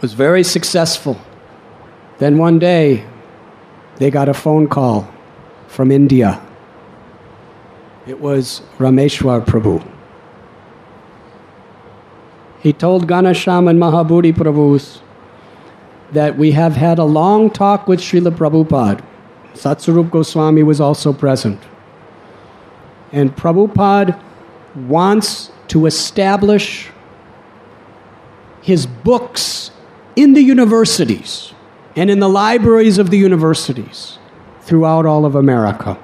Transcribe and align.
was 0.00 0.14
very 0.14 0.42
successful. 0.42 1.20
Then 2.18 2.38
one 2.38 2.58
day, 2.58 3.04
they 3.96 4.10
got 4.10 4.28
a 4.28 4.34
phone 4.34 4.66
call 4.66 5.12
from 5.68 5.90
India. 5.90 6.40
It 8.06 8.20
was 8.20 8.62
Rameshwar 8.78 9.44
Prabhu. 9.44 9.86
He 12.60 12.72
told 12.72 13.06
Ghanashyam 13.06 13.68
and 13.68 13.78
Mahabodhi 13.78 14.32
Prabhus 14.32 15.00
that 16.12 16.36
we 16.36 16.52
have 16.52 16.76
had 16.76 16.98
a 16.98 17.04
long 17.04 17.50
talk 17.50 17.86
with 17.86 18.00
Srila 18.00 18.36
Prabhupada. 18.36 19.04
Satsarup 19.54 20.10
Goswami 20.10 20.62
was 20.62 20.80
also 20.80 21.12
present. 21.12 21.60
And 23.12 23.34
Prabhupada 23.36 24.20
wants 24.74 25.50
to 25.68 25.86
establish 25.86 26.88
his 28.62 28.86
books 28.86 29.70
in 30.16 30.34
the 30.34 30.42
universities 30.42 31.52
and 31.96 32.10
in 32.10 32.18
the 32.18 32.28
libraries 32.28 32.98
of 32.98 33.10
the 33.10 33.18
universities 33.18 34.18
throughout 34.62 35.06
all 35.06 35.24
of 35.24 35.34
America. 35.34 35.98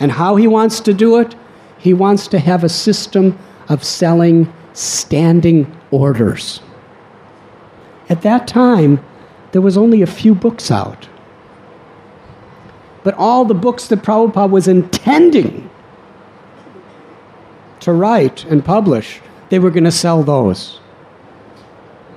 And 0.00 0.12
how 0.12 0.36
he 0.36 0.46
wants 0.46 0.80
to 0.80 0.94
do 0.94 1.18
it? 1.18 1.34
He 1.78 1.94
wants 1.94 2.28
to 2.28 2.38
have 2.38 2.64
a 2.64 2.68
system 2.68 3.38
of 3.68 3.84
selling 3.84 4.52
standing 4.72 5.72
orders. 5.90 6.60
At 8.08 8.22
that 8.22 8.46
time, 8.46 9.04
there 9.52 9.62
was 9.62 9.76
only 9.76 10.02
a 10.02 10.06
few 10.06 10.34
books 10.34 10.70
out. 10.70 11.08
But 13.02 13.14
all 13.14 13.44
the 13.44 13.54
books 13.54 13.86
that 13.88 14.02
Prabhupada 14.02 14.50
was 14.50 14.66
intending 14.66 15.70
to 17.80 17.92
write 17.92 18.44
and 18.46 18.64
publish, 18.64 19.20
they 19.50 19.58
were 19.58 19.70
going 19.70 19.84
to 19.84 19.92
sell 19.92 20.22
those. 20.22 20.80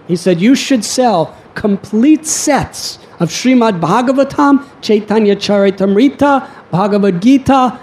He 0.08 0.16
said, 0.16 0.42
You 0.42 0.56
should 0.56 0.86
sell 0.86 1.38
complete 1.54 2.26
sets 2.26 3.00
of 3.20 3.30
Srimad 3.30 3.80
Bhagavatam, 3.80 4.66
Chaitanya 4.82 5.36
Charitamrita, 5.36 6.50
Bhagavad 6.72 7.22
Gita, 7.22 7.80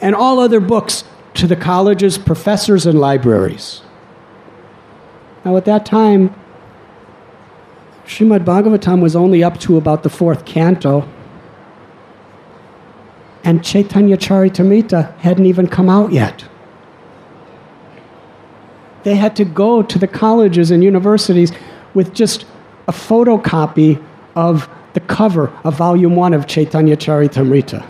and 0.00 0.14
all 0.14 0.38
other 0.38 0.60
books 0.60 1.04
to 1.34 1.46
the 1.46 1.56
colleges, 1.56 2.18
professors, 2.18 2.86
and 2.86 3.00
libraries. 3.00 3.82
Now, 5.44 5.56
at 5.56 5.64
that 5.64 5.84
time, 5.84 6.34
Srimad 8.06 8.44
Bhagavatam 8.44 9.00
was 9.00 9.16
only 9.16 9.42
up 9.42 9.58
to 9.60 9.76
about 9.76 10.02
the 10.02 10.10
fourth 10.10 10.44
canto, 10.44 11.08
and 13.42 13.64
Chaitanya 13.64 14.16
Charitamrita 14.16 15.16
hadn't 15.18 15.46
even 15.46 15.66
come 15.66 15.88
out 15.88 16.12
yet. 16.12 16.44
They 19.04 19.14
had 19.14 19.36
to 19.36 19.44
go 19.44 19.82
to 19.82 19.98
the 19.98 20.08
colleges 20.08 20.70
and 20.70 20.82
universities 20.82 21.52
with 21.94 22.14
just 22.14 22.46
a 22.88 22.92
photocopy 22.92 24.02
of 24.34 24.68
the 24.94 25.00
cover 25.00 25.48
of 25.64 25.76
volume 25.76 26.16
one 26.16 26.34
of 26.34 26.46
Chaitanya 26.46 26.96
Charitamrita 26.96 27.86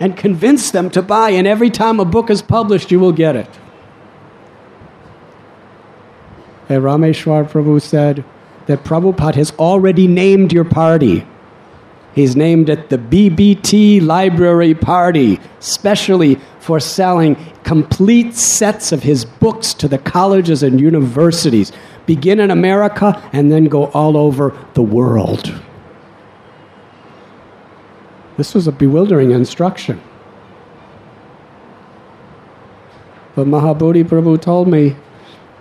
and 0.00 0.16
convince 0.16 0.72
them 0.72 0.90
to 0.90 1.00
buy, 1.00 1.30
and 1.30 1.46
every 1.46 1.70
time 1.70 2.00
a 2.00 2.04
book 2.04 2.28
is 2.28 2.42
published, 2.42 2.90
you 2.90 2.98
will 2.98 3.12
get 3.12 3.36
it. 3.36 3.48
And 6.68 6.82
Rameshwar 6.82 7.48
Prabhu 7.48 7.80
said 7.80 8.24
that 8.66 8.82
Prabhupada 8.82 9.36
has 9.36 9.52
already 9.52 10.08
named 10.08 10.52
your 10.52 10.64
party. 10.64 11.24
He's 12.14 12.36
named 12.36 12.68
it 12.68 12.90
the 12.90 12.98
BBT 12.98 14.02
Library 14.02 14.74
Party, 14.74 15.40
specially 15.60 16.38
for 16.60 16.78
selling 16.78 17.36
complete 17.64 18.34
sets 18.34 18.92
of 18.92 19.02
his 19.02 19.24
books 19.24 19.72
to 19.74 19.88
the 19.88 19.98
colleges 19.98 20.62
and 20.62 20.80
universities. 20.80 21.72
Begin 22.04 22.40
in 22.40 22.50
America 22.50 23.22
and 23.32 23.50
then 23.50 23.64
go 23.64 23.86
all 23.92 24.16
over 24.16 24.56
the 24.74 24.82
world. 24.82 25.60
This 28.36 28.54
was 28.54 28.66
a 28.66 28.72
bewildering 28.72 29.30
instruction. 29.30 30.00
But 33.34 33.46
Mahabodhi 33.46 34.04
Prabhu 34.04 34.40
told 34.40 34.68
me 34.68 34.96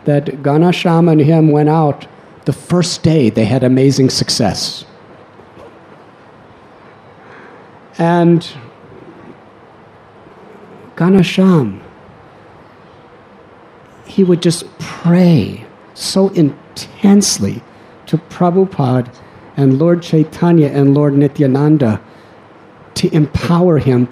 that 0.05 0.25
Ghanashyam 0.25 1.09
and 1.09 1.21
him 1.21 1.51
went 1.51 1.69
out 1.69 2.07
the 2.45 2.53
first 2.53 3.03
day 3.03 3.29
they 3.29 3.45
had 3.45 3.63
amazing 3.63 4.09
success. 4.09 4.83
And 8.01 8.51
Ghanashyam, 10.95 11.79
he 14.05 14.23
would 14.23 14.41
just 14.41 14.65
pray 14.79 15.67
so 15.93 16.29
intensely 16.29 17.61
to 18.07 18.17
Prabhupada 18.17 19.13
and 19.55 19.77
Lord 19.77 20.01
Chaitanya 20.01 20.69
and 20.69 20.95
Lord 20.95 21.13
Nityananda 21.13 22.01
to 22.95 23.13
empower 23.13 23.77
him 23.77 24.09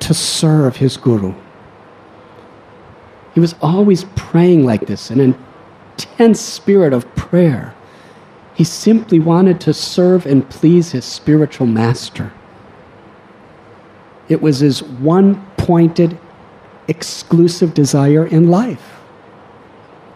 to 0.00 0.12
serve 0.12 0.78
his 0.78 0.96
guru. 0.96 1.32
He 3.34 3.38
was 3.38 3.54
always 3.62 4.02
praying 4.16 4.64
like 4.64 4.88
this, 4.88 5.10
an 5.10 5.20
intense 5.20 6.40
spirit 6.40 6.92
of 6.92 7.14
prayer. 7.14 7.72
He 8.54 8.64
simply 8.64 9.20
wanted 9.20 9.60
to 9.60 9.72
serve 9.72 10.26
and 10.26 10.50
please 10.50 10.90
his 10.90 11.04
spiritual 11.04 11.68
master. 11.68 12.32
It 14.28 14.42
was 14.42 14.60
his 14.60 14.82
one 14.82 15.44
pointed, 15.56 16.18
exclusive 16.86 17.74
desire 17.74 18.26
in 18.26 18.50
life. 18.50 19.00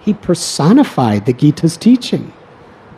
He 0.01 0.15
personified 0.15 1.27
the 1.27 1.33
Gita's 1.33 1.77
teaching. 1.77 2.33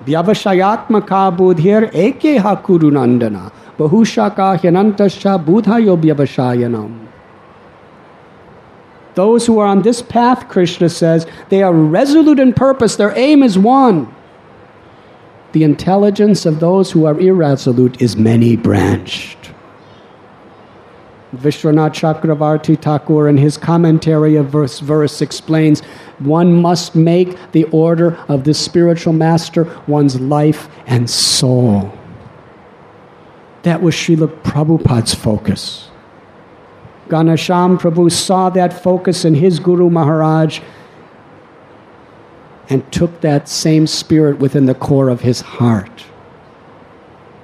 Vyavashayatmaka 0.05 1.37
budhir 1.37 1.95
eke 1.95 2.43
hakurunandana 2.43 3.53
bahushaka 3.79 4.59
hyanantascha 4.61 5.43
budhayo 5.45 6.01
vyavashayanam. 6.01 7.09
Those 9.15 9.47
who 9.47 9.59
are 9.61 9.67
on 9.67 9.83
this 9.83 10.03
path, 10.03 10.49
Krishna 10.49 10.89
says, 10.89 11.27
they 11.49 11.63
are 11.63 11.73
resolute 11.73 12.41
in 12.41 12.53
purpose, 12.53 12.97
their 12.97 13.17
aim 13.17 13.45
is 13.45 13.57
one. 13.57 14.13
The 15.53 15.63
intelligence 15.63 16.47
of 16.47 16.59
those 16.59 16.91
who 16.91 17.05
are 17.05 17.19
irresolute 17.21 18.03
is 18.03 18.17
many 18.17 18.57
branched. 18.57 19.54
Vishwanath 21.39 21.93
Chakravarti 21.93 22.81
Thakur, 22.81 23.29
in 23.29 23.37
his 23.37 23.57
commentary 23.57 24.37
of 24.37 24.47
verse, 24.47 24.81
verse, 24.81 25.21
explains 25.23 25.81
one 26.19 26.53
must 26.53 26.95
make 26.95 27.37
the 27.53 27.65
order 27.65 28.17
of 28.29 28.45
the 28.45 28.55
spiritual 28.55 29.13
master 29.13 29.65
one's 29.87 30.21
life 30.21 30.69
and 30.87 31.09
soul. 31.09 31.93
That 33.63 33.83
was 33.83 33.95
Srila 33.95 34.29
Prabhupada's 34.43 35.15
focus. 35.15 35.89
Ghanashyam 37.09 37.79
Prabhu 37.79 38.11
saw 38.11 38.51
that 38.51 38.73
focus 38.73 39.25
in 39.25 39.35
his 39.35 39.59
Guru 39.59 39.91
Maharaj 39.91 40.61
and 42.69 42.91
took 42.93 43.21
that 43.21 43.49
same 43.49 43.87
spirit 43.87 44.39
within 44.39 44.67
the 44.67 44.75
core 44.75 45.09
of 45.11 45.21
his 45.21 45.41
heart. 45.43 46.05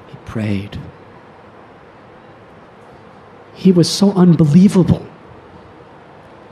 He 0.09 0.17
prayed. 0.25 0.79
He 3.61 3.73
was 3.73 3.91
so 3.91 4.13
unbelievable. 4.13 5.07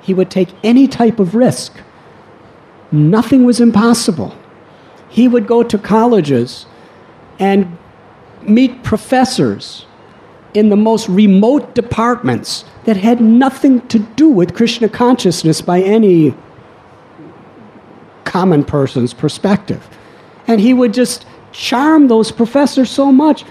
He 0.03 0.13
would 0.13 0.31
take 0.31 0.51
any 0.63 0.87
type 0.87 1.19
of 1.19 1.35
risk. 1.35 1.81
Nothing 2.93 3.47
was 3.47 3.61
impossible. 3.61 4.37
He 5.09 5.27
would 5.27 5.47
go 5.47 5.63
to 5.63 5.79
colleges 5.79 6.67
and 7.39 7.79
meet 8.43 8.83
professors 8.83 9.87
in 10.53 10.69
the 10.69 10.77
most 10.77 11.09
remote 11.09 11.75
departments 11.75 12.67
that 12.85 12.99
had 12.99 13.23
nothing 13.23 13.81
to 13.89 14.01
do 14.01 14.29
with 14.29 14.55
Krishna 14.55 14.91
consciousness 14.91 15.63
by 15.63 15.81
any 15.81 16.35
common 18.25 18.65
person's 18.65 19.15
perspective. 19.15 19.89
And 20.47 20.61
he 20.61 20.75
would 20.75 20.93
just 20.93 21.25
charm 21.53 22.09
those 22.09 22.31
professors 22.31 22.91
so 22.91 23.11
much 23.11 23.47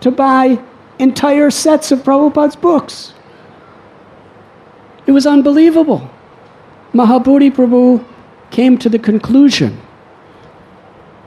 to 0.00 0.10
buy 0.10 0.58
entire 0.98 1.50
sets 1.50 1.92
of 1.92 2.00
Prabhupada's 2.00 2.56
books. 2.56 3.14
It 5.06 5.12
was 5.12 5.26
unbelievable. 5.26 6.10
Mahabodhi 6.92 7.50
Prabhu 7.50 8.04
came 8.50 8.78
to 8.78 8.88
the 8.88 8.98
conclusion 8.98 9.80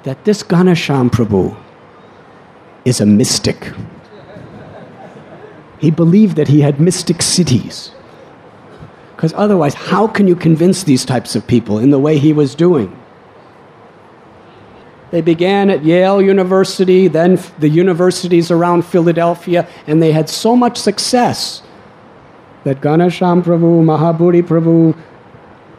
that 0.03 0.23
this 0.23 0.41
Ghanashyam 0.41 1.09
Prabhu 1.09 1.55
is 2.85 3.01
a 3.01 3.05
mystic. 3.05 3.73
He 5.79 5.91
believed 5.91 6.37
that 6.37 6.47
he 6.47 6.61
had 6.61 6.79
mystic 6.79 7.17
siddhis. 7.17 7.91
Because 9.15 9.33
otherwise, 9.33 9.73
how 9.73 10.07
can 10.07 10.27
you 10.27 10.35
convince 10.35 10.83
these 10.83 11.03
types 11.03 11.35
of 11.35 11.45
people 11.45 11.79
in 11.79 11.89
the 11.89 11.99
way 11.99 12.17
he 12.17 12.33
was 12.33 12.55
doing? 12.55 12.96
They 15.11 15.21
began 15.21 15.69
at 15.69 15.85
Yale 15.85 16.21
University, 16.21 17.07
then 17.07 17.39
the 17.59 17.69
universities 17.69 18.51
around 18.51 18.83
Philadelphia, 18.83 19.67
and 19.87 20.01
they 20.01 20.11
had 20.11 20.29
so 20.29 20.55
much 20.55 20.77
success 20.77 21.63
that 22.65 22.81
Ghanashyam 22.81 23.43
Prabhu, 23.43 23.83
Mahabodhi 23.83 24.43
Prabhu, 24.43 24.97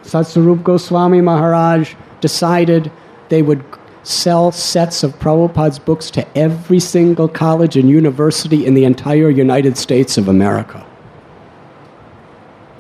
Satsarup 0.03 0.63
Goswami 0.63 1.21
Maharaj, 1.21 1.95
decided 2.21 2.91
they 3.29 3.43
would 3.43 3.63
sell 4.03 4.51
sets 4.51 5.03
of 5.03 5.19
Prabhupada's 5.19 5.79
books 5.79 6.11
to 6.13 6.27
every 6.39 6.81
single 6.81 7.29
college 7.29 7.77
and 7.77 7.91
university 7.91 8.65
in 8.65 8.73
the 8.73 8.85
entire 8.85 9.29
United 9.29 9.77
States 9.77 10.17
of 10.17 10.29
America. 10.29 10.87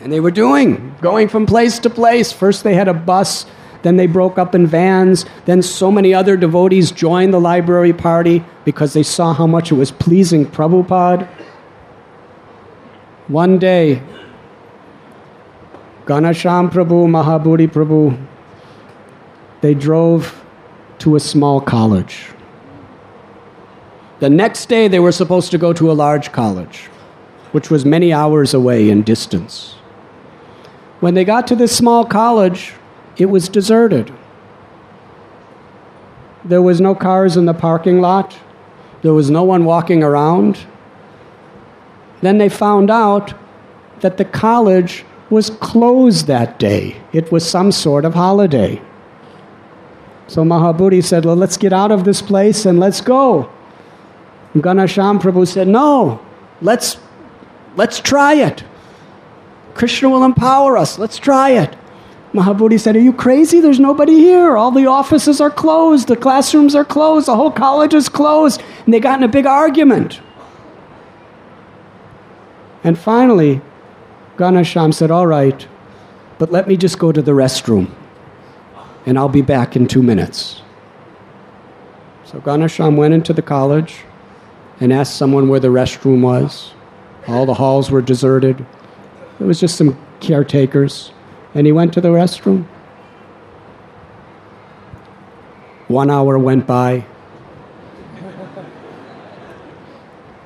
And 0.01 0.11
they 0.11 0.21
were 0.21 0.31
doing, 0.31 0.95
going 1.03 1.29
from 1.29 1.45
place 1.45 1.79
to 1.81 1.91
place. 1.91 2.33
First, 2.33 2.65
they 2.65 2.75
had 2.75 2.89
a 2.89 2.95
bus, 2.95 3.45
then 3.83 3.97
they 3.97 4.07
broke 4.07 4.39
up 4.39 4.55
in 4.55 4.67
vans. 4.67 5.25
Then, 5.45 5.63
so 5.63 5.91
many 5.91 6.13
other 6.13 6.37
devotees 6.37 6.91
joined 6.91 7.33
the 7.33 7.41
library 7.41 7.93
party 7.93 8.45
because 8.65 8.93
they 8.93 9.03
saw 9.03 9.33
how 9.33 9.47
much 9.47 9.71
it 9.71 9.77
was 9.77 9.91
pleasing 9.91 10.47
Prabhupada. 10.47 11.29
One 13.29 13.59
day, 13.59 14.03
Ghanashyam 16.07 16.71
Prabhu, 16.71 17.07
Mahabodhi 17.07 17.69
Prabhu, 17.69 18.27
they 19.61 19.75
drove 19.75 20.45
to 21.01 21.17
a 21.17 21.21
small 21.21 21.61
college. 21.61 22.29
The 24.21 24.31
next 24.31 24.69
day, 24.69 24.89
they 24.89 24.99
were 24.99 25.13
supposed 25.13 25.51
to 25.53 25.59
go 25.59 25.73
to 25.75 25.93
a 25.93 25.95
large 25.95 26.33
college, 26.33 26.87
which 27.53 27.71
was 27.71 27.85
many 27.85 28.13
hours 28.13 28.55
away 28.55 28.91
in 28.91 29.03
distance. 29.03 29.75
When 30.99 31.15
they 31.15 31.25
got 31.25 31.47
to 31.49 31.55
this 31.55 31.77
small 31.77 32.05
college, 32.05 32.73
it 33.19 33.27
was 33.27 33.49
deserted. 33.49 34.13
There 36.45 36.63
was 36.63 36.81
no 36.81 36.95
cars 36.95 37.37
in 37.37 37.47
the 37.47 37.55
parking 37.55 38.01
lot. 38.01 38.39
There 39.03 39.13
was 39.13 39.31
no 39.31 39.43
one 39.43 39.65
walking 39.65 40.03
around. 40.03 40.59
Then 42.21 42.39
they 42.39 42.49
found 42.49 42.91
out 42.91 43.35
that 44.01 44.17
the 44.17 44.25
college 44.25 45.05
was 45.31 45.51
closed 45.51 46.27
that 46.27 46.59
day. 46.59 46.97
It 47.13 47.31
was 47.31 47.49
some 47.49 47.71
sort 47.71 48.05
of 48.05 48.15
holiday. 48.15 48.81
So 50.27 50.45
Mahabodhi 50.45 51.03
said, 51.03 51.25
Well, 51.25 51.37
let's 51.37 51.57
get 51.57 51.73
out 51.73 51.91
of 51.91 52.05
this 52.05 52.23
place 52.23 52.67
and 52.67 52.79
let's 52.79 53.01
go. 53.01 53.51
And 54.55 54.63
Ghanashyam 54.63 55.21
Prabhu 55.21 55.47
said, 55.47 55.69
No, 55.69 56.25
let's, 56.61 56.99
let's 57.77 58.01
try 58.01 58.35
it. 58.35 58.65
Krishna 59.75 60.09
will 60.09 60.25
empower 60.25 60.77
us. 60.77 60.99
Let's 60.99 61.19
try 61.19 61.51
it. 61.51 61.78
Mahabodhi 62.39 62.79
said, 62.79 62.95
Are 62.95 63.01
you 63.01 63.13
crazy? 63.13 63.61
There's 63.61 63.81
nobody 63.81 64.15
here. 64.15 64.57
All 64.57 64.71
the 64.71 64.87
offices 64.87 65.41
are 65.41 65.51
closed. 65.51 66.07
The 66.07 66.17
classrooms 66.17 66.75
are 66.77 66.85
closed. 66.85 67.27
The 67.27 67.35
whole 67.35 67.51
college 67.51 67.95
is 67.95 68.09
closed. 68.09 68.63
And 68.85 68.95
they 68.95 69.01
got 69.01 69.19
in 69.19 69.25
a 69.25 69.29
big 69.29 69.47
argument. 69.47 70.21
And 72.85 72.97
finally, 72.97 73.61
Ghanashyam 74.37 74.95
said, 74.95 75.11
All 75.11 75.27
right, 75.27 75.67
but 76.39 76.53
let 76.53 76.69
me 76.69 76.77
just 76.77 76.99
go 76.99 77.11
to 77.11 77.21
the 77.21 77.33
restroom 77.33 77.91
and 79.05 79.19
I'll 79.19 79.29
be 79.29 79.43
back 79.43 79.75
in 79.75 79.89
two 79.89 80.03
minutes. 80.03 80.63
So 82.25 82.41
Ghanashyam 82.41 82.95
went 82.95 83.15
into 83.15 83.33
the 83.33 83.43
college 83.43 84.03
and 84.81 84.93
asked 84.93 85.17
someone 85.17 85.49
where 85.49 85.61
the 85.61 85.69
restroom 85.69 86.21
was. 86.21 86.73
All 87.27 87.47
the 87.47 87.55
halls 87.55 87.91
were 87.91 88.03
deserted. 88.03 88.65
There 89.39 89.47
was 89.49 89.59
just 89.59 89.77
some 89.77 89.99
caretakers. 90.21 91.13
And 91.55 91.67
he 91.67 91.73
went 91.73 91.93
to 91.95 92.01
the 92.01 92.09
restroom. 92.09 92.67
One 95.89 96.11
hour 96.11 96.39
went 96.39 96.67
by. 96.67 97.05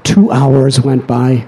Two 0.04 0.30
hours 0.30 0.80
went 0.80 1.06
by. 1.06 1.46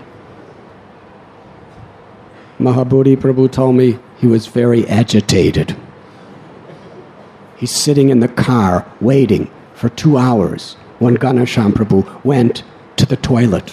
Mahabodhi 2.59 3.17
Prabhu 3.17 3.51
told 3.51 3.77
me 3.77 3.99
he 4.19 4.27
was 4.27 4.47
very 4.47 4.87
agitated. 4.89 5.77
He's 7.57 7.71
sitting 7.71 8.09
in 8.09 8.21
the 8.21 8.29
car 8.29 8.91
waiting 9.01 9.51
for 9.75 9.89
two 9.91 10.17
hours 10.19 10.75
when 10.99 11.17
Ghanashyam 11.17 11.73
Prabhu 11.73 12.25
went 12.25 12.63
to 12.97 13.07
the 13.07 13.17
toilet. 13.17 13.71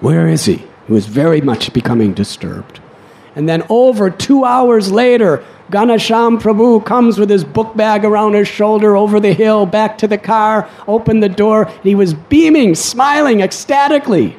Where 0.00 0.28
is 0.28 0.44
he? 0.44 0.66
He 0.86 0.92
was 0.92 1.06
very 1.06 1.40
much 1.40 1.72
becoming 1.72 2.12
disturbed. 2.12 2.80
And 3.36 3.48
then 3.48 3.64
over 3.68 4.10
two 4.10 4.44
hours 4.44 4.92
later, 4.92 5.44
Ghanashyam 5.70 6.40
Prabhu 6.40 6.84
comes 6.84 7.18
with 7.18 7.30
his 7.30 7.42
book 7.42 7.76
bag 7.76 8.04
around 8.04 8.34
his 8.34 8.46
shoulder 8.46 8.96
over 8.96 9.18
the 9.18 9.32
hill, 9.32 9.66
back 9.66 9.98
to 9.98 10.06
the 10.06 10.18
car, 10.18 10.68
opened 10.86 11.22
the 11.22 11.28
door. 11.28 11.64
and 11.64 11.82
He 11.82 11.94
was 11.94 12.14
beaming, 12.14 12.74
smiling 12.74 13.40
ecstatically. 13.40 14.36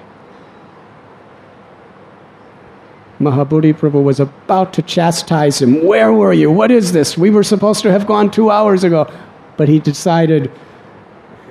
Mahabodhi 3.20 3.74
Prabhu 3.74 4.04
was 4.04 4.20
about 4.20 4.74
to 4.74 4.82
chastise 4.82 5.62
him. 5.62 5.84
Where 5.84 6.14
were 6.14 6.34
you? 6.34 6.52
What 6.52 6.70
is 6.70 6.92
this? 6.92 7.18
We 7.18 7.30
were 7.30 7.44
supposed 7.44 7.82
to 7.84 7.92
have 7.92 8.06
gone 8.06 8.30
two 8.30 8.52
hours 8.52 8.84
ago. 8.84 9.12
But 9.58 9.70
he 9.70 9.80
decided, 9.80 10.52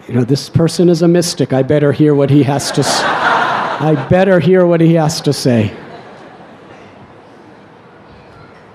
you 0.07 0.15
know, 0.15 0.25
this 0.25 0.51
person 0.51 0.89
is 0.89 1.01
a 1.03 1.09
mystic. 1.09 1.53
I 1.53 1.63
better 1.63 1.91
hear 1.91 2.15
what 2.15 2.31
he 2.31 2.43
has 2.43 2.71
to. 2.73 2.83
I 2.87 4.07
better 4.09 4.41
hear 4.41 4.67
what 4.67 4.81
he 4.81 4.95
has 4.95 5.23
to 5.23 5.33
say. 5.33 5.75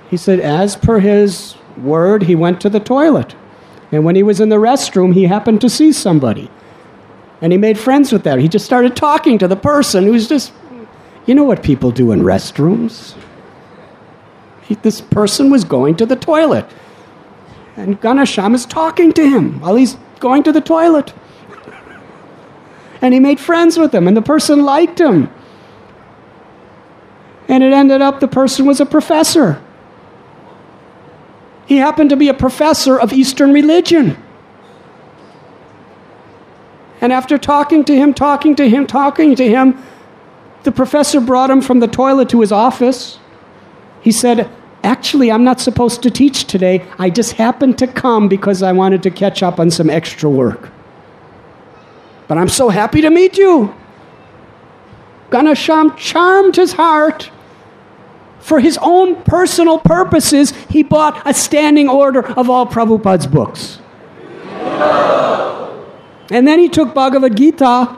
He 0.10 0.18
said, 0.18 0.40
as 0.40 0.76
per 0.76 1.00
his 1.00 1.56
word, 1.78 2.24
he 2.24 2.36
went 2.36 2.60
to 2.62 2.70
the 2.70 2.80
toilet. 2.80 3.36
And 3.92 4.04
when 4.04 4.16
he 4.16 4.24
was 4.24 4.40
in 4.40 4.50
the 4.50 4.58
restroom, 4.58 5.14
he 5.14 5.24
happened 5.26 5.62
to 5.62 5.70
see 5.70 5.92
somebody. 5.92 6.50
And 7.42 7.52
he 7.52 7.58
made 7.58 7.80
friends 7.80 8.12
with 8.12 8.24
them. 8.24 8.40
He 8.40 8.48
just 8.48 8.66
started 8.66 8.96
talking 8.96 9.38
to 9.38 9.48
the 9.48 9.56
person 9.56 10.04
who's 10.06 10.28
just 10.28 10.52
you 11.30 11.36
know 11.36 11.44
what 11.44 11.62
people 11.62 11.92
do 11.92 12.12
in 12.12 12.22
restrooms? 12.22 13.16
He, 14.64 14.74
this 14.74 15.00
person 15.00 15.52
was 15.52 15.64
going 15.64 15.96
to 15.98 16.06
the 16.08 16.16
toilet. 16.16 16.66
And 17.76 18.02
Ghanashyam 18.02 18.56
is 18.56 18.66
talking 18.66 19.14
to 19.14 19.30
him 19.30 19.60
while 19.60 19.76
he's 19.76 19.96
going 20.20 20.42
to 20.42 20.52
the 20.52 20.60
toilet. 20.60 21.14
And 23.00 23.14
he 23.14 23.20
made 23.20 23.40
friends 23.40 23.78
with 23.78 23.94
him, 23.94 24.08
and 24.08 24.18
the 24.18 24.24
person 24.24 24.64
liked 24.64 25.00
him. 25.00 25.30
And 27.48 27.64
it 27.64 27.74
ended 27.74 28.02
up 28.02 28.20
the 28.22 28.28
person 28.28 28.66
was 28.66 28.80
a 28.80 28.86
professor. 28.88 29.62
He 31.70 31.78
happened 31.78 32.10
to 32.10 32.16
be 32.16 32.30
a 32.30 32.34
professor 32.34 33.00
of 33.00 33.14
Eastern 33.14 33.54
religion. 33.54 34.18
And 37.00 37.14
after 37.14 37.38
talking 37.38 37.86
to 37.86 37.96
him, 37.96 38.16
talking 38.16 38.56
to 38.56 38.68
him, 38.68 38.88
talking 38.88 39.36
to 39.36 39.48
him, 39.48 39.78
the 40.64 40.72
professor 40.72 41.22
brought 41.22 41.52
him 41.52 41.62
from 41.62 41.80
the 41.80 41.88
toilet 41.88 42.28
to 42.30 42.42
his 42.42 42.52
office. 42.52 43.20
He 44.02 44.12
said, 44.12 44.50
Actually, 44.84 45.32
I'm 45.32 45.44
not 45.44 45.62
supposed 45.62 46.02
to 46.02 46.10
teach 46.10 46.46
today. 46.46 46.84
I 46.98 47.12
just 47.12 47.34
happened 47.34 47.78
to 47.78 47.86
come 47.86 48.28
because 48.28 48.64
I 48.64 48.72
wanted 48.72 49.04
to 49.04 49.12
catch 49.12 49.44
up 49.44 49.60
on 49.60 49.70
some 49.70 49.92
extra 49.92 50.28
work. 50.28 50.72
But 52.28 52.40
I'm 52.40 52.50
so 52.50 52.70
happy 52.70 53.02
to 53.02 53.12
meet 53.12 53.38
you. 53.38 53.76
Ghanashyam 55.30 55.96
charmed 55.98 56.56
his 56.56 56.74
heart. 56.74 57.30
For 58.40 58.60
his 58.60 58.78
own 58.82 59.22
personal 59.24 59.80
purposes, 59.80 60.52
he 60.70 60.84
bought 60.84 61.22
a 61.26 61.34
standing 61.34 61.90
order 61.90 62.26
of 62.34 62.50
all 62.50 62.66
Prabhupada's 62.66 63.28
books. 63.28 63.80
And 66.32 66.48
then 66.48 66.60
he 66.60 66.70
took 66.70 66.94
Bhagavad 66.94 67.36
Gita 67.36 67.98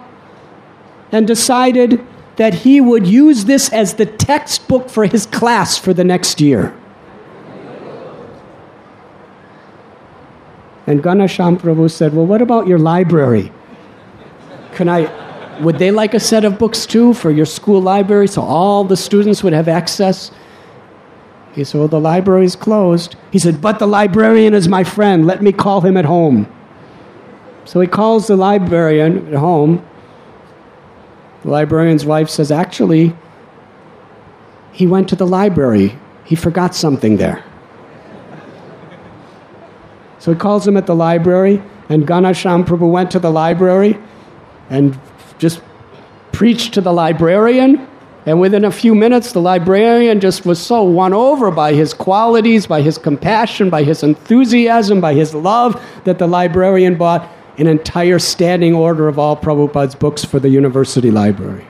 and 1.12 1.27
decided 1.27 2.05
that 2.38 2.53
he 2.53 2.79
would 2.79 3.05
use 3.05 3.45
this 3.45 3.71
as 3.71 3.95
the 3.95 4.05
textbook 4.05 4.89
for 4.89 5.05
his 5.05 5.25
class 5.25 5.77
for 5.77 5.93
the 5.93 6.03
next 6.03 6.39
year. 6.39 6.74
And 10.88 11.03
Ghanashyam 11.03 11.57
Prabhu 11.57 11.89
said, 11.91 12.13
Well, 12.13 12.25
what 12.25 12.41
about 12.41 12.67
your 12.67 12.79
library? 12.79 13.51
Can 14.74 14.89
I, 14.89 15.05
would 15.62 15.80
they 15.80 15.91
like 15.91 16.13
a 16.13 16.20
set 16.20 16.46
of 16.46 16.58
books 16.58 16.86
too 16.86 17.13
for 17.13 17.32
your 17.32 17.46
school 17.46 17.82
library 17.82 18.27
so 18.27 18.41
all 18.41 18.84
the 18.84 18.98
students 18.98 19.44
would 19.44 19.53
have 19.53 19.68
access? 19.68 20.32
He 21.53 21.63
said, 21.63 21.80
Well, 21.80 21.88
the 21.88 22.00
library 22.00 22.46
is 22.46 22.56
closed. 22.56 23.15
He 23.32 23.39
said, 23.39 23.62
But 23.62 23.80
the 23.80 23.88
librarian 23.88 24.53
is 24.53 24.68
my 24.68 24.84
friend. 24.84 25.27
Let 25.27 25.41
me 25.41 25.51
call 25.51 25.82
him 25.82 25.98
at 25.98 26.06
home. 26.06 26.51
So 27.65 27.80
he 27.80 27.88
calls 27.88 28.27
the 28.27 28.36
librarian 28.36 29.27
at 29.34 29.39
home 29.39 29.86
the 31.44 31.50
librarian's 31.50 32.06
wife 32.06 32.30
says, 32.30 32.51
Actually, 32.51 33.15
he 34.72 34.88
went 34.88 35.10
to 35.10 35.15
the 35.15 35.25
library. 35.25 35.98
He 36.24 36.36
forgot 36.36 36.75
something 36.75 37.18
there. 37.18 37.44
So 40.20 40.34
he 40.34 40.39
calls 40.39 40.68
him 40.68 40.77
at 40.77 40.86
the 40.86 40.96
library, 40.96 41.62
and 41.89 42.06
Ghanashyam 42.06 42.63
Prabhu 42.63 42.89
went 42.89 43.10
to 43.12 43.20
the 43.20 43.32
library 43.32 43.98
and 44.70 44.98
just 45.41 45.60
preached 46.31 46.75
to 46.75 46.81
the 46.81 46.93
librarian. 46.93 47.88
And 48.27 48.39
within 48.39 48.63
a 48.63 48.71
few 48.71 48.93
minutes, 48.93 49.31
the 49.33 49.41
librarian 49.41 50.19
just 50.19 50.45
was 50.45 50.62
so 50.62 50.83
won 50.83 51.12
over 51.12 51.50
by 51.50 51.74
his 51.74 51.95
qualities, 51.95 52.67
by 52.67 52.83
his 52.83 53.00
compassion, 53.00 53.71
by 53.71 53.81
his 53.83 54.03
enthusiasm, 54.03 55.01
by 55.01 55.15
his 55.15 55.33
love, 55.33 55.83
that 56.03 56.19
the 56.19 56.27
librarian 56.27 56.95
bought 56.95 57.27
an 57.57 57.65
entire 57.65 58.19
standing 58.19 58.75
order 58.75 59.07
of 59.07 59.17
all 59.17 59.36
Prabhupada's 59.36 59.95
books 59.95 60.24
for 60.24 60.39
the 60.39 60.50
university 60.50 61.10
library. 61.10 61.65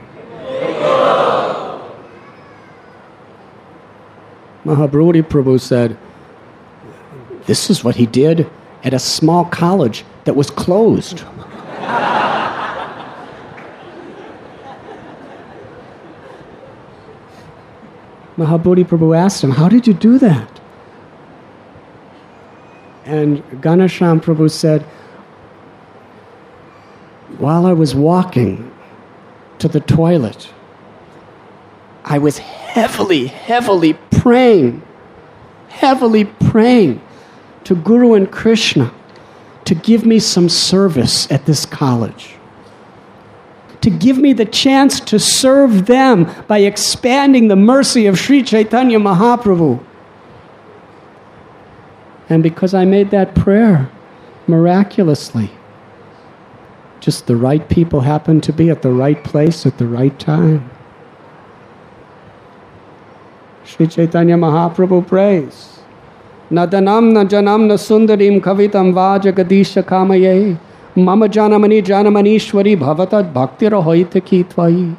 Mahabodhi 4.66 5.22
Prabhu 5.22 5.58
said, 5.58 5.96
This 7.46 7.70
is 7.70 7.82
what 7.82 7.96
he 7.96 8.04
did 8.04 8.48
at 8.84 8.92
a 8.92 8.98
small 8.98 9.46
college 9.46 10.04
that 10.24 10.36
was 10.36 10.50
closed. 10.50 11.24
Mahabodhi 18.36 18.84
Prabhu 18.84 19.16
asked 19.16 19.42
him, 19.44 19.50
How 19.50 19.68
did 19.68 19.86
you 19.86 19.94
do 19.94 20.18
that? 20.18 20.60
And 23.04 23.42
Ghanashyam 23.60 24.20
Prabhu 24.20 24.50
said, 24.50 24.82
While 27.38 27.66
I 27.66 27.72
was 27.72 27.94
walking 27.94 28.72
to 29.58 29.68
the 29.68 29.80
toilet, 29.80 30.50
I 32.04 32.18
was 32.18 32.38
heavily, 32.38 33.26
heavily 33.26 33.94
praying, 34.10 34.82
heavily 35.68 36.24
praying 36.24 37.00
to 37.64 37.74
Guru 37.74 38.14
and 38.14 38.30
Krishna 38.30 38.92
to 39.64 39.74
give 39.74 40.04
me 40.04 40.18
some 40.18 40.48
service 40.48 41.30
at 41.30 41.46
this 41.46 41.64
college 41.64 42.36
to 43.82 43.90
give 43.90 44.18
me 44.18 44.32
the 44.32 44.44
chance 44.44 45.00
to 45.00 45.18
serve 45.18 45.86
them 45.86 46.30
by 46.46 46.58
expanding 46.58 47.48
the 47.48 47.56
mercy 47.56 48.06
of 48.06 48.18
Sri 48.18 48.42
Chaitanya 48.42 48.98
Mahaprabhu. 48.98 49.84
And 52.28 52.42
because 52.42 52.72
I 52.72 52.84
made 52.84 53.10
that 53.10 53.34
prayer 53.34 53.90
miraculously, 54.46 55.50
just 57.00 57.26
the 57.26 57.36
right 57.36 57.68
people 57.68 58.00
happened 58.00 58.42
to 58.44 58.52
be 58.52 58.70
at 58.70 58.82
the 58.82 58.92
right 58.92 59.22
place 59.24 59.66
at 59.66 59.78
the 59.78 59.86
right 59.86 60.16
time. 60.18 60.70
Sri 63.64 63.86
Chaitanya 63.86 64.36
Mahaprabhu 64.36 65.06
prays. 65.06 65.80
Nadanam 66.50 67.12
na 67.12 67.24
janam 67.24 67.66
na 67.66 67.74
sundarim 67.74 68.40
kavitam 68.40 68.92
vajagadisha 68.92 69.82
kamaye. 69.82 70.58
मम 70.97 71.25
जानमनी 71.33 71.81
जानमनीश्वरी 71.89 72.75
भवतद 72.75 73.31
भक्तिर 73.35 73.73
होइत 73.87 74.17
की 74.27 74.43
त्वयि 74.53 74.93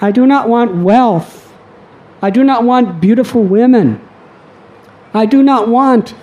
I 0.00 0.10
do 0.10 0.26
not 0.26 0.48
want 0.48 0.74
wealth. 0.84 1.52
I 2.20 2.30
do 2.30 2.42
not 2.44 2.64
want 2.64 3.00
beautiful 3.00 3.42
women. 3.42 4.00
I 5.14 5.24
do 5.24 5.42
not 5.42 5.68
want 5.68 6.14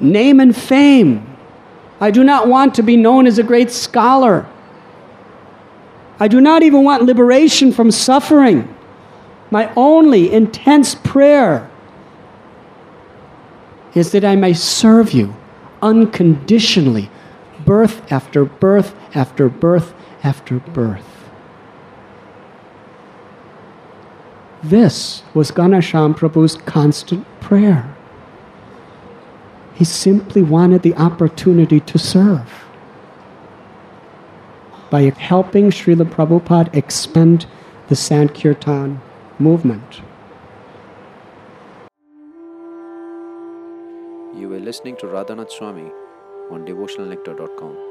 name 0.00 0.40
and 0.40 0.56
fame. 0.56 1.36
I 2.00 2.10
do 2.10 2.24
not 2.24 2.48
want 2.48 2.74
to 2.76 2.82
be 2.82 2.96
known 2.96 3.26
as 3.26 3.38
a 3.38 3.42
great 3.42 3.70
scholar. 3.70 4.46
I 6.18 6.28
do 6.28 6.40
not 6.40 6.62
even 6.62 6.84
want 6.84 7.04
liberation 7.04 7.70
from 7.70 7.90
suffering. 7.90 8.74
My 9.50 9.72
only 9.76 10.32
intense 10.32 10.94
prayer 10.94 11.70
is 13.94 14.12
that 14.12 14.24
I 14.24 14.36
may 14.36 14.52
serve 14.52 15.12
you 15.12 15.34
unconditionally, 15.81 17.09
birth 17.65 18.11
after 18.11 18.45
birth 18.45 18.95
after 19.15 19.49
birth 19.49 19.93
after 20.23 20.59
birth. 20.59 21.29
This 24.63 25.23
was 25.33 25.51
Ghanashyam 25.51 26.15
Prabhu's 26.15 26.55
constant 26.55 27.25
prayer. 27.39 27.95
He 29.73 29.83
simply 29.83 30.43
wanted 30.43 30.83
the 30.83 30.93
opportunity 30.95 31.79
to 31.79 31.97
serve. 31.97 32.65
By 34.91 35.09
helping 35.17 35.71
Srila 35.71 36.05
Prabhupada 36.05 36.75
expand 36.75 37.47
the 37.87 37.95
Sankirtan 37.95 39.01
movement. 39.39 40.01
Listening 44.71 44.95
to 44.95 45.05
Radhanath 45.05 45.51
Swami 45.51 45.91
on 46.49 46.65
devotionalnectar.com. 46.65 47.90